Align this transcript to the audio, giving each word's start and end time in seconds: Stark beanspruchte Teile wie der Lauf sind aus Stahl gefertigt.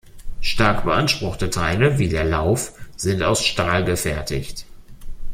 Stark 0.41 0.83
beanspruchte 0.85 1.51
Teile 1.51 1.99
wie 1.99 2.09
der 2.09 2.25
Lauf 2.25 2.71
sind 2.97 3.21
aus 3.21 3.45
Stahl 3.45 3.83
gefertigt. 3.83 4.65